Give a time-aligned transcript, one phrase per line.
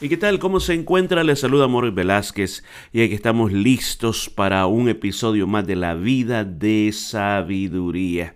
[0.00, 0.38] ¿Y qué tal?
[0.38, 1.22] ¿Cómo se encuentra?
[1.22, 6.44] Le saluda Morris Velázquez y aquí estamos listos para un episodio más de la vida
[6.44, 8.34] de sabiduría.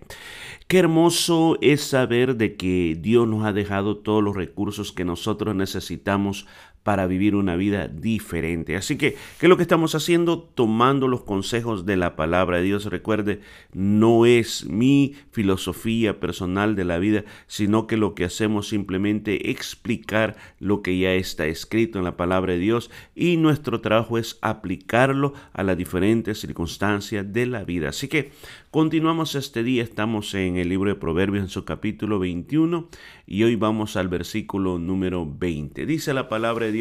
[0.67, 5.55] Qué hermoso es saber de que Dios nos ha dejado todos los recursos que nosotros
[5.55, 6.45] necesitamos
[6.83, 8.77] para vivir una vida diferente.
[8.77, 10.39] Así que, ¿qué es lo que estamos haciendo?
[10.39, 12.85] Tomando los consejos de la palabra de Dios.
[12.85, 13.41] Recuerde,
[13.73, 20.37] no es mi filosofía personal de la vida, sino que lo que hacemos simplemente explicar
[20.59, 25.33] lo que ya está escrito en la palabra de Dios y nuestro trabajo es aplicarlo
[25.51, 27.89] a las diferentes circunstancias de la vida.
[27.89, 28.31] Así que
[28.71, 32.87] continuamos este día, estamos en el libro de Proverbios en su capítulo 21
[33.25, 35.85] y hoy vamos al versículo número 20.
[35.85, 36.76] Dice la palabra de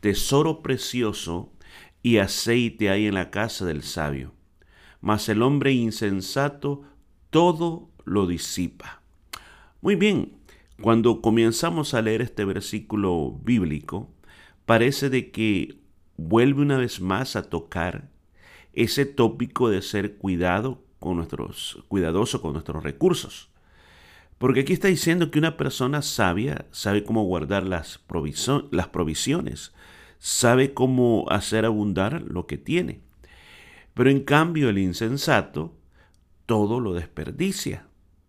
[0.00, 1.52] tesoro precioso
[2.02, 4.32] y aceite hay en la casa del sabio,
[5.00, 6.82] mas el hombre insensato
[7.30, 9.02] todo lo disipa.
[9.80, 10.32] Muy bien,
[10.80, 14.10] cuando comenzamos a leer este versículo bíblico,
[14.64, 15.78] parece de que
[16.16, 18.10] vuelve una vez más a tocar
[18.72, 23.50] ese tópico de ser cuidado con nuestros, cuidadoso con nuestros recursos.
[24.40, 28.00] Porque aquí está diciendo que una persona sabia sabe cómo guardar las,
[28.70, 29.74] las provisiones,
[30.18, 33.02] sabe cómo hacer abundar lo que tiene.
[33.92, 35.76] Pero en cambio el insensato
[36.46, 37.86] todo lo desperdicia.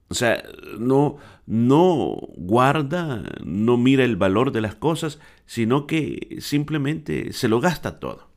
[0.10, 0.44] O sea,
[0.78, 7.62] no, no guarda, no mira el valor de las cosas, sino que simplemente se lo
[7.62, 8.28] gasta todo.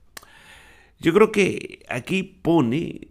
[1.00, 3.08] Yo creo que aquí pone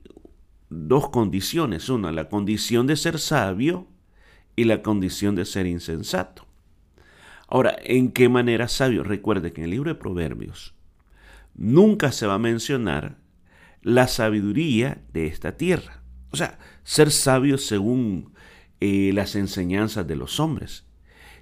[0.69, 1.89] dos condiciones.
[1.89, 3.89] Una, la condición de ser sabio
[4.55, 6.45] y la condición de ser insensato.
[7.47, 9.03] Ahora, ¿en qué manera sabio?
[9.03, 10.73] Recuerde que en el libro de Proverbios
[11.55, 13.17] nunca se va a mencionar
[13.81, 16.01] la sabiduría de esta tierra.
[16.31, 18.33] O sea, ser sabio según
[18.79, 20.85] eh, las enseñanzas de los hombres,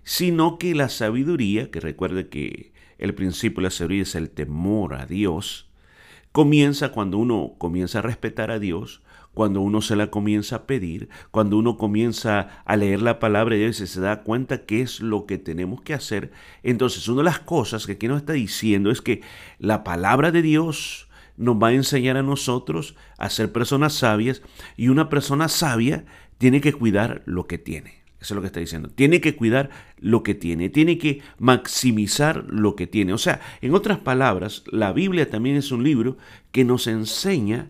[0.04, 4.96] sino que la sabiduría, que recuerde que el principio de la sabiduría es el temor
[4.96, 5.72] a Dios,
[6.32, 9.02] comienza cuando uno comienza a respetar a Dios,
[9.34, 13.62] cuando uno se la comienza a pedir, cuando uno comienza a leer la palabra de
[13.62, 16.32] Dios y se da cuenta qué es lo que tenemos que hacer,
[16.64, 19.22] entonces una de las cosas que aquí nos está diciendo es que
[19.60, 24.42] la palabra de Dios nos va a enseñar a nosotros a ser personas sabias
[24.78, 26.06] y una persona sabia
[26.38, 28.02] tiene que cuidar lo que tiene.
[28.20, 28.90] Eso es lo que está diciendo.
[28.90, 33.14] Tiene que cuidar lo que tiene, tiene que maximizar lo que tiene.
[33.14, 36.18] O sea, en otras palabras, la Biblia también es un libro
[36.52, 37.68] que nos enseña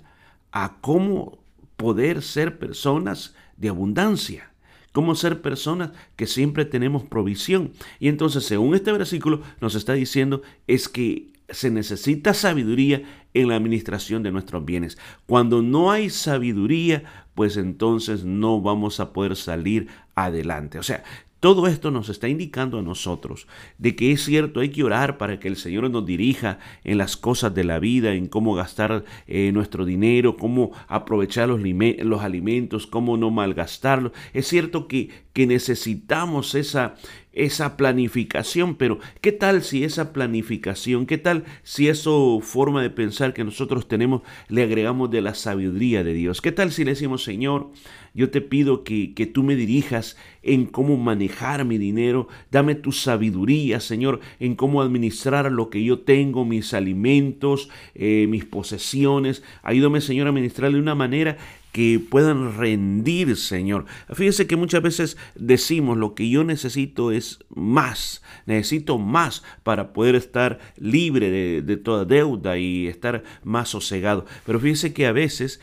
[0.51, 1.40] a cómo
[1.81, 4.51] poder ser personas de abundancia,
[4.91, 7.71] cómo ser personas que siempre tenemos provisión.
[7.99, 13.01] Y entonces, según este versículo, nos está diciendo es que se necesita sabiduría
[13.33, 14.97] en la administración de nuestros bienes.
[15.25, 17.03] Cuando no hay sabiduría,
[17.33, 20.77] pues entonces no vamos a poder salir adelante.
[20.77, 21.03] O sea,
[21.41, 23.47] todo esto nos está indicando a nosotros
[23.79, 27.17] de que es cierto, hay que orar para que el Señor nos dirija en las
[27.17, 33.17] cosas de la vida, en cómo gastar eh, nuestro dinero, cómo aprovechar los, alimentos, cómo
[33.17, 34.11] no malgastarlos.
[34.33, 36.93] Es cierto que, que necesitamos esa,
[37.33, 43.33] esa planificación, pero ¿qué tal si esa planificación, qué tal si eso forma de pensar
[43.33, 46.41] que nosotros tenemos, le agregamos de la sabiduría de Dios?
[46.41, 47.71] ¿Qué tal si le decimos, Señor,
[48.13, 52.27] yo te pido que, que tú me dirijas en cómo manejar mi dinero.
[52.51, 58.45] Dame tu sabiduría, Señor, en cómo administrar lo que yo tengo, mis alimentos, eh, mis
[58.45, 59.43] posesiones.
[59.63, 61.37] Ayúdame, Señor, a administrar de una manera
[61.71, 63.85] que puedan rendir, Señor.
[64.13, 70.15] Fíjese que muchas veces decimos lo que yo necesito es más, necesito más para poder
[70.15, 71.29] estar libre
[71.61, 74.25] de, toda deuda y estar más sosegado.
[74.45, 75.61] Pero fíjese que a veces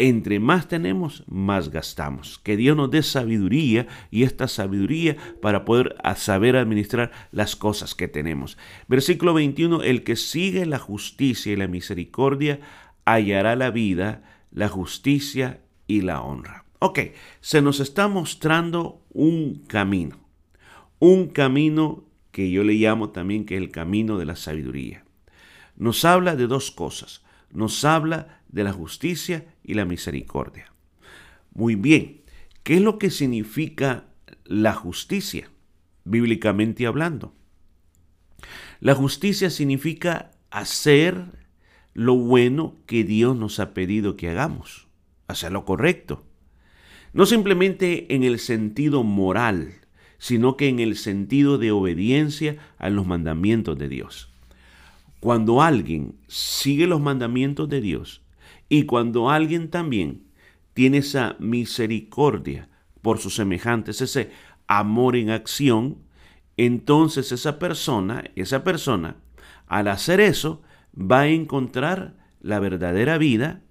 [0.00, 2.38] entre más tenemos, más gastamos.
[2.38, 8.06] Que Dios nos dé sabiduría y esta sabiduría para poder saber administrar las cosas que
[8.06, 8.56] tenemos.
[8.86, 12.60] Versículo 21, el que sigue la justicia y la misericordia
[13.04, 16.64] hallará la vida, la justicia y la honra.
[16.80, 17.00] Ok,
[17.40, 20.20] se nos está mostrando un camino,
[20.98, 25.04] un camino que yo le llamo también que es el camino de la sabiduría.
[25.76, 30.72] Nos habla de dos cosas nos habla de la justicia y la misericordia.
[31.52, 32.22] Muy bien,
[32.62, 34.06] ¿qué es lo que significa
[34.44, 35.50] la justicia,
[36.04, 37.34] bíblicamente hablando?
[38.80, 41.37] La justicia significa hacer
[41.98, 44.86] lo bueno que Dios nos ha pedido que hagamos,
[45.26, 46.22] hacer lo correcto.
[47.12, 49.72] No simplemente en el sentido moral,
[50.16, 54.32] sino que en el sentido de obediencia a los mandamientos de Dios.
[55.18, 58.22] Cuando alguien sigue los mandamientos de Dios
[58.68, 60.22] y cuando alguien también
[60.74, 62.68] tiene esa misericordia
[63.02, 64.30] por sus semejantes, ese
[64.68, 65.98] amor en acción,
[66.56, 69.16] entonces esa persona, esa persona,
[69.66, 70.62] al hacer eso,
[70.94, 73.62] va a encontrar la verdadera vida,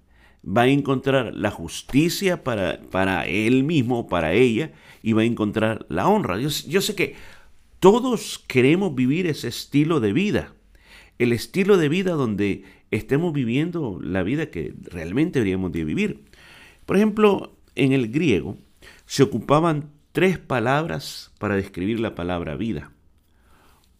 [0.44, 4.72] va a encontrar la justicia para, para él mismo, para ella,
[5.02, 6.38] y va a encontrar la honra.
[6.38, 7.16] Yo, yo sé que
[7.80, 10.54] todos queremos vivir ese estilo de vida,
[11.18, 16.24] el estilo de vida donde estemos viviendo la vida que realmente deberíamos de vivir.
[16.86, 18.56] Por ejemplo, en el griego
[19.06, 22.92] se ocupaban tres palabras para describir la palabra vida.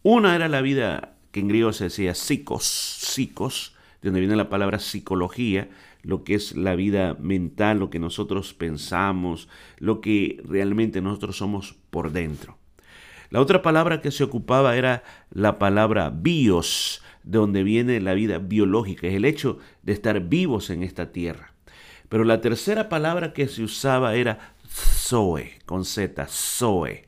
[0.03, 4.49] Una era la vida que en griego se decía psicos, psicos, de donde viene la
[4.49, 5.69] palabra psicología,
[6.03, 9.49] lo que es la vida mental, lo que nosotros pensamos,
[9.79, 12.57] lo que realmente nosotros somos por dentro.
[13.31, 18.39] La otra palabra que se ocupaba era la palabra bios, de donde viene la vida
[18.39, 21.53] biológica, es el hecho de estar vivos en esta tierra.
[22.09, 27.05] Pero la tercera palabra que se usaba era Zoe, con Z, Zoe.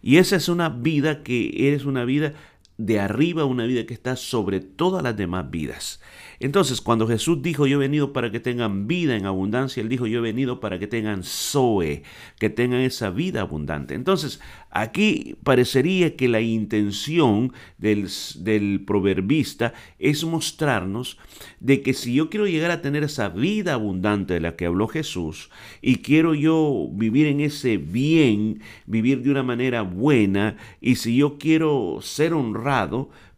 [0.00, 2.32] Y esa es una vida que es una vida
[2.78, 6.00] de arriba, una vida que está sobre todas las demás vidas.
[6.38, 10.06] Entonces, cuando Jesús dijo, yo he venido para que tengan vida en abundancia, Él dijo,
[10.06, 12.04] yo he venido para que tengan Zoe,
[12.38, 13.94] que tengan esa vida abundante.
[13.94, 14.40] Entonces,
[14.70, 21.18] aquí parecería que la intención del, del proverbista es mostrarnos
[21.58, 24.86] de que si yo quiero llegar a tener esa vida abundante de la que habló
[24.86, 25.50] Jesús,
[25.82, 31.38] y quiero yo vivir en ese bien, vivir de una manera buena, y si yo
[31.38, 32.67] quiero ser honrado,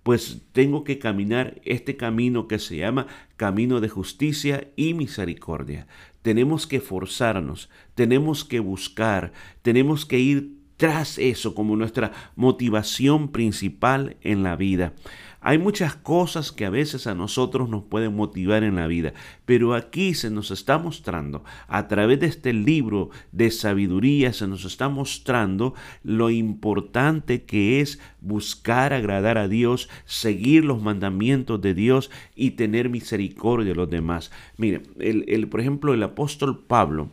[0.02, 3.06] pues tengo que caminar este camino que se llama
[3.36, 5.86] camino de justicia y misericordia.
[6.22, 9.32] Tenemos que forzarnos, tenemos que buscar,
[9.62, 14.94] tenemos que ir tras eso como nuestra motivación principal en la vida.
[15.42, 19.14] Hay muchas cosas que a veces a nosotros nos pueden motivar en la vida,
[19.46, 24.66] pero aquí se nos está mostrando, a través de este libro de sabiduría, se nos
[24.66, 32.10] está mostrando lo importante que es buscar agradar a Dios, seguir los mandamientos de Dios
[32.34, 34.30] y tener misericordia de los demás.
[34.58, 37.08] Mire, el, por ejemplo, el apóstol Pablo,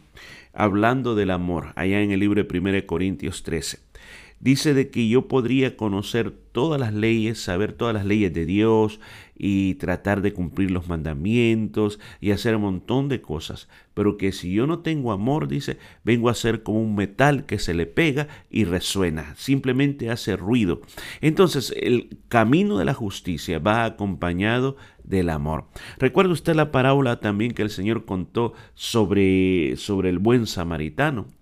[0.53, 3.79] hablando del amor, allá en el libro de 1 Corintios 13,
[4.39, 8.99] dice de que yo podría conocer todas las leyes, saber todas las leyes de Dios
[9.37, 14.51] y tratar de cumplir los mandamientos y hacer un montón de cosas, pero que si
[14.51, 18.27] yo no tengo amor, dice, vengo a ser como un metal que se le pega
[18.49, 20.81] y resuena, simplemente hace ruido.
[21.21, 25.65] Entonces, el camino de la justicia va acompañado del amor.
[25.99, 31.36] Recuerda usted la parábola también que el Señor contó sobre, sobre el buen samaritano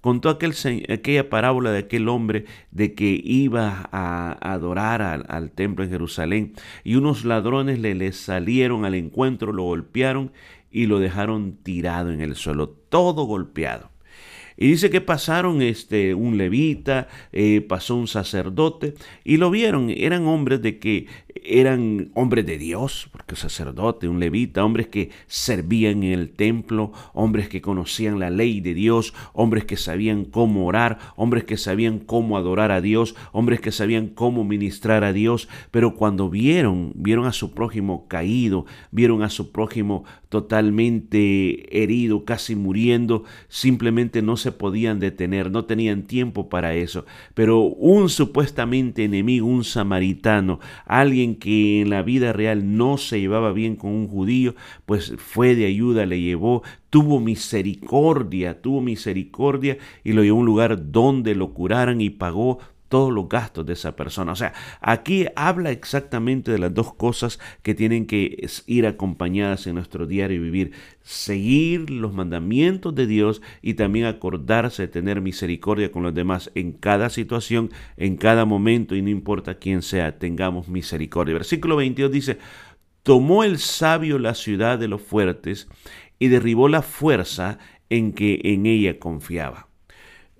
[0.00, 0.54] contó aquel,
[0.88, 6.52] aquella parábola de aquel hombre de que iba a adorar al, templo en Jerusalén
[6.84, 10.32] y unos ladrones le, le salieron al encuentro, lo golpearon
[10.70, 13.90] y lo dejaron tirado en el suelo, todo golpeado.
[14.62, 18.92] Y dice que pasaron este, un levita, eh, pasó un sacerdote
[19.24, 19.88] y lo vieron.
[19.88, 26.02] Eran hombres de que eran hombres de Dios, porque sacerdote, un levita, hombres que servían
[26.02, 30.98] en el templo, hombres que conocían la ley de Dios, hombres que sabían cómo orar,
[31.16, 35.94] hombres que sabían cómo adorar a Dios, hombres que sabían cómo ministrar a Dios, pero
[35.94, 43.24] cuando vieron, vieron a su prójimo caído, vieron a su prójimo totalmente herido, casi muriendo,
[43.48, 47.04] simplemente no se podían detener, no tenían tiempo para eso.
[47.34, 53.52] Pero un supuestamente enemigo, un samaritano, alguien que en la vida real no se llevaba
[53.52, 54.54] bien con un judío,
[54.86, 60.46] pues fue de ayuda, le llevó, tuvo misericordia, tuvo misericordia y lo llevó a un
[60.46, 62.58] lugar donde lo curaran y pagó
[62.90, 64.32] todos los gastos de esa persona.
[64.32, 69.76] O sea, aquí habla exactamente de las dos cosas que tienen que ir acompañadas en
[69.76, 70.72] nuestro diario vivir.
[71.02, 76.72] Seguir los mandamientos de Dios y también acordarse de tener misericordia con los demás en
[76.72, 81.34] cada situación, en cada momento y no importa quién sea, tengamos misericordia.
[81.34, 82.38] Versículo 22 dice,
[83.04, 85.68] tomó el sabio la ciudad de los fuertes
[86.18, 89.69] y derribó la fuerza en que en ella confiaba.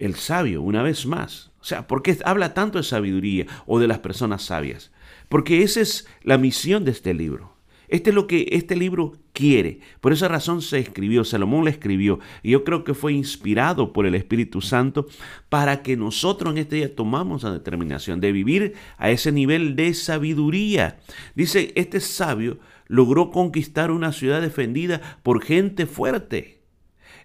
[0.00, 3.87] El sabio, una vez más, o sea, ¿por qué habla tanto de sabiduría o de
[3.87, 4.92] las personas sabias?
[5.28, 7.54] Porque esa es la misión de este libro.
[7.88, 9.80] Este es lo que este libro quiere.
[10.00, 12.19] Por esa razón se escribió, Salomón lo escribió.
[12.42, 15.07] Y yo creo que fue inspirado por el Espíritu Santo
[15.50, 19.92] para que nosotros en este día tomamos la determinación de vivir a ese nivel de
[19.92, 20.99] sabiduría.
[21.35, 26.59] Dice, este sabio logró conquistar una ciudad defendida por gente fuerte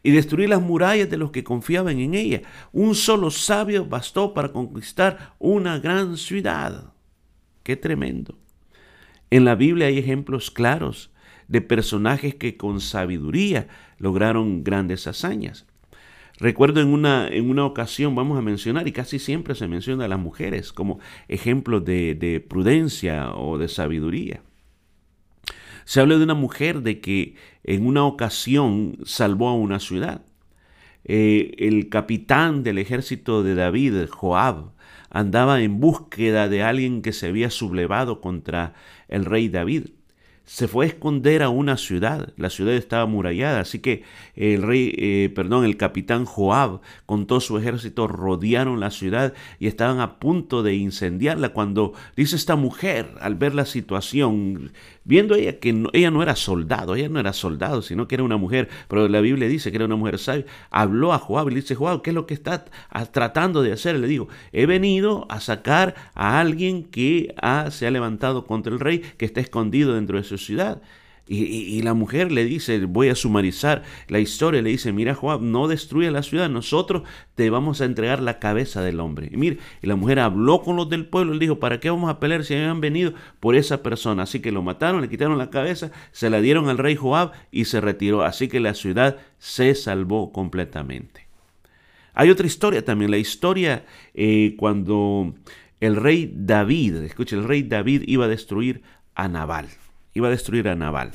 [0.06, 2.44] y destruir las murallas de los que confiaban en ella.
[2.72, 6.94] Un solo sabio bastó para conquistar una gran ciudad.
[7.64, 8.38] Qué tremendo.
[9.32, 11.12] En la Biblia hay ejemplos claros
[11.48, 15.66] de personajes que con sabiduría lograron grandes hazañas.
[16.38, 20.08] Recuerdo en una, en una ocasión, vamos a mencionar, y casi siempre se menciona a
[20.08, 24.44] las mujeres como ejemplos de, prudencia o de sabiduría.
[25.86, 30.26] Se habla de una mujer de que en una ocasión salvó a una ciudad.
[31.04, 34.72] Eh, el capitán del ejército de David, Joab,
[35.10, 38.74] andaba en búsqueda de alguien que se había sublevado contra
[39.08, 39.86] el rey David
[40.46, 42.34] se fue a esconder a una ciudad.
[42.38, 44.04] La ciudad estaba amurallada, así que
[44.36, 49.68] el rey, eh, perdón, el capitán Joab con todo su ejército rodearon la ciudad y
[49.68, 54.72] estaban a punto de incendiarla cuando dice esta mujer al ver la situación,
[55.04, 58.38] viendo ella que ella no era soldado, ella no era soldado, sino que era una
[58.38, 61.62] mujer, pero la Biblia dice que era una mujer sabia, habló a Joab y le
[61.62, 62.66] dice, Joab, ¿qué es lo que está
[63.12, 63.98] tratando de hacer?
[63.98, 67.34] Le digo, he venido a sacar a alguien que
[67.72, 70.82] se ha levantado contra el rey, que está escondido dentro de su ciudad.
[71.28, 75.68] Y, la mujer le dice, voy a sumarizar la historia, le dice, mira Joab, no
[75.68, 77.02] destruya la ciudad, nosotros
[77.34, 79.30] te vamos a entregar la cabeza del hombre.
[79.32, 82.12] Y mire, y la mujer habló con los del pueblo le dijo, ¿para qué vamos
[82.12, 84.24] a pelear si habían venido por esa persona?
[84.24, 87.66] Así que lo mataron, le quitaron la cabeza, se la dieron al rey Joab y
[87.66, 88.24] se retiró.
[88.24, 91.26] Así que la ciudad se salvó completamente.
[92.14, 95.34] Hay otra historia también, la historia eh, cuando
[95.80, 98.84] el rey David, escuche, el rey David iba a destruir
[99.16, 99.70] a Nabal
[100.16, 101.12] iba a destruir a Nabal.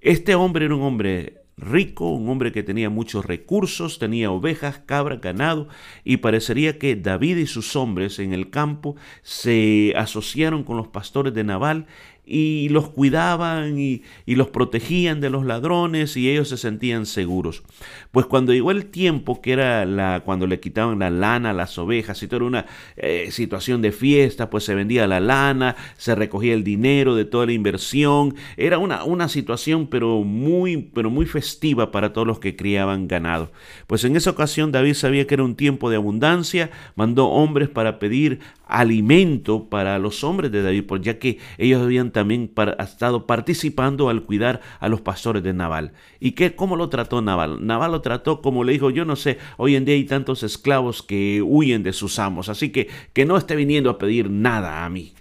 [0.00, 5.16] Este hombre era un hombre rico, un hombre que tenía muchos recursos, tenía ovejas, cabra,
[5.16, 5.68] ganado,
[6.04, 11.32] y parecería que David y sus hombres en el campo se asociaron con los pastores
[11.34, 11.86] de Nabal
[12.24, 17.62] y los cuidaban y, los protegían de los ladrones y ellos se sentían seguros.
[18.10, 21.76] Pues cuando llegó el tiempo que era la, cuando le quitaban la lana a las
[21.78, 26.14] ovejas y todo era una eh, situación de fiesta, pues se vendía la lana, se
[26.14, 31.26] recogía el dinero de toda la inversión, era una, una situación pero muy, pero muy
[31.26, 33.50] festiva para todos los que criaban ganado.
[33.86, 37.98] Pues en esa ocasión David sabía que era un tiempo de abundancia, mandó hombres para
[37.98, 44.08] pedir alimento para los hombres de David, por ya que ellos habían también estado participando
[44.08, 45.92] al cuidar a los pastores de Naval.
[46.20, 47.66] ¿Y qué, cómo lo trató Naval?
[47.66, 51.02] Naval lo trató como le dijo, yo no sé, hoy en día hay tantos esclavos
[51.02, 54.90] que huyen de sus amos, así que que no esté viniendo a pedir nada a
[54.90, 55.14] mí.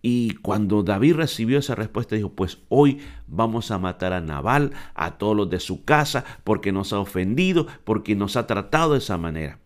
[0.00, 5.18] Y cuando David recibió esa respuesta, dijo, pues hoy vamos a matar a Naval, a
[5.18, 9.18] todos los de su casa, porque nos ha ofendido, porque nos ha tratado de esa
[9.18, 9.58] manera.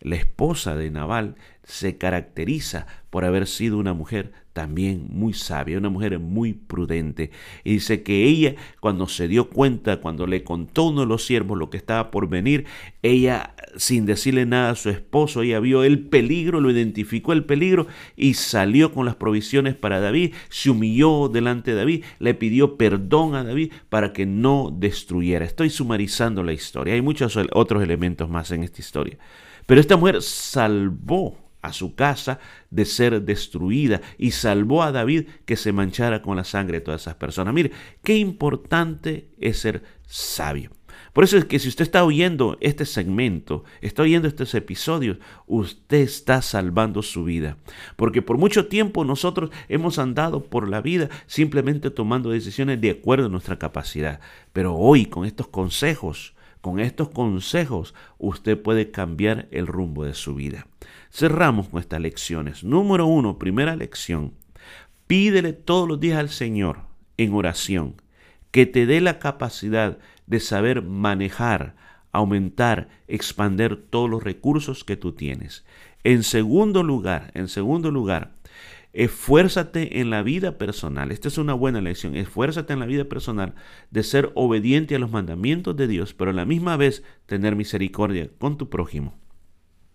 [0.00, 5.88] La esposa de Naval se caracteriza por haber sido una mujer también muy sabia, una
[5.88, 7.30] mujer muy prudente.
[7.62, 11.58] Y dice que ella, cuando se dio cuenta, cuando le contó uno de los siervos
[11.58, 12.64] lo que estaba por venir,
[13.02, 17.86] ella, sin decirle nada a su esposo, ella vio el peligro, lo identificó el peligro
[18.16, 23.34] y salió con las provisiones para David, se humilló delante de David, le pidió perdón
[23.34, 25.44] a David para que no destruyera.
[25.44, 29.18] Estoy sumarizando la historia, hay muchos otros elementos más en esta historia.
[29.68, 35.56] Pero esta mujer salvó a su casa de ser destruida y salvó a David que
[35.56, 37.52] se manchara con la sangre de todas esas personas.
[37.52, 37.72] Mire,
[38.02, 40.70] qué importante es ser sabio.
[41.12, 45.98] Por eso es que si usted está oyendo este segmento, está oyendo estos episodios, usted
[45.98, 47.58] está salvando su vida.
[47.96, 53.26] Porque por mucho tiempo nosotros hemos andado por la vida simplemente tomando decisiones de acuerdo
[53.26, 54.20] a nuestra capacidad.
[54.54, 60.34] Pero hoy con estos consejos, con estos consejos usted puede cambiar el rumbo de su
[60.34, 60.66] vida.
[61.10, 62.64] Cerramos con estas lecciones.
[62.64, 64.34] Número uno, primera lección.
[65.06, 66.80] Pídele todos los días al Señor
[67.16, 67.94] en oración
[68.50, 71.74] que te dé la capacidad de saber manejar,
[72.12, 75.64] aumentar, expander todos los recursos que tú tienes.
[76.04, 78.32] En segundo lugar, en segundo lugar,
[78.98, 81.12] Esfuérzate en la vida personal.
[81.12, 82.16] Esta es una buena lección.
[82.16, 83.54] Esfuérzate en la vida personal
[83.92, 88.28] de ser obediente a los mandamientos de Dios, pero a la misma vez tener misericordia
[88.38, 89.16] con tu prójimo.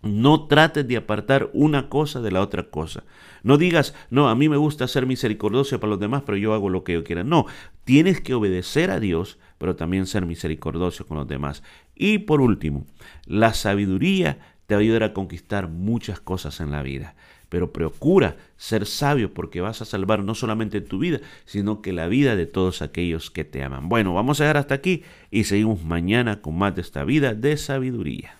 [0.00, 3.04] No trates de apartar una cosa de la otra cosa.
[3.42, 6.70] No digas, no, a mí me gusta ser misericordioso para los demás, pero yo hago
[6.70, 7.24] lo que yo quiera.
[7.24, 7.44] No,
[7.84, 11.62] tienes que obedecer a Dios, pero también ser misericordioso con los demás.
[11.94, 12.86] Y por último,
[13.26, 17.16] la sabiduría te va a a conquistar muchas cosas en la vida
[17.54, 22.08] pero procura ser sabio porque vas a salvar no solamente tu vida, sino que la
[22.08, 23.88] vida de todos aquellos que te aman.
[23.88, 27.56] Bueno, vamos a llegar hasta aquí y seguimos mañana con más de esta vida de
[27.56, 28.34] sabiduría.